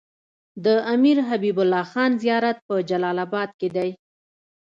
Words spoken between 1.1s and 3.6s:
حبيب الله خان زيارت په جلال اباد